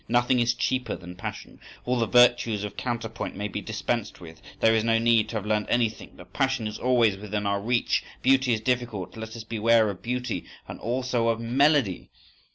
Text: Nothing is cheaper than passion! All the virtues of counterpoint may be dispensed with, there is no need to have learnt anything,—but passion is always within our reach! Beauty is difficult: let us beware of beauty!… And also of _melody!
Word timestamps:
Nothing 0.07 0.39
is 0.39 0.55
cheaper 0.55 0.95
than 0.95 1.13
passion! 1.15 1.59
All 1.85 1.99
the 1.99 2.07
virtues 2.07 2.63
of 2.63 2.75
counterpoint 2.75 3.35
may 3.35 3.47
be 3.47 3.61
dispensed 3.61 4.19
with, 4.19 4.41
there 4.59 4.73
is 4.73 4.83
no 4.83 4.97
need 4.97 5.29
to 5.29 5.35
have 5.35 5.45
learnt 5.45 5.67
anything,—but 5.69 6.33
passion 6.33 6.65
is 6.65 6.79
always 6.79 7.17
within 7.17 7.45
our 7.45 7.61
reach! 7.61 8.03
Beauty 8.23 8.51
is 8.51 8.61
difficult: 8.61 9.15
let 9.15 9.35
us 9.35 9.43
beware 9.43 9.91
of 9.91 10.01
beauty!… 10.01 10.45
And 10.67 10.79
also 10.79 11.27
of 11.27 11.37
_melody! 11.37 12.07